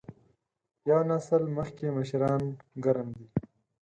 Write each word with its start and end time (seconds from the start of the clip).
یو 0.89 0.99
نسل 1.09 1.43
مخکې 1.57 1.85
مشران 1.97 2.41
ګرم 2.83 3.07
دي. 3.17 3.27